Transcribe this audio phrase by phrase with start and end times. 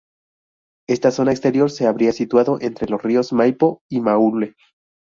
[0.89, 4.55] Esta zona exterior se habría situado entre los ríos Maipo y Maule.